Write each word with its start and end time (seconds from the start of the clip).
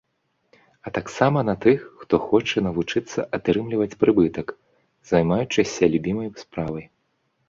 А 0.85 0.91
таксама 0.97 1.41
на 1.49 1.53
тых, 1.65 1.83
хто 2.01 2.19
хоча 2.31 2.63
навучыцца 2.67 3.25
атрымліваць 3.39 3.97
прыбытак, 4.05 4.47
займаючыся 5.11 5.91
любімай 5.97 6.33
справай. 6.45 6.85